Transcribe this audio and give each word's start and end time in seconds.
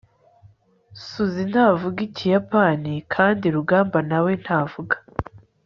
susie 1.05 1.43
ntavuga 1.51 1.99
ikiyapani, 2.07 2.93
kandi 3.13 3.45
rugamba 3.55 3.97
na 4.09 4.19
we 4.23 4.31
ntavuga 4.43 4.95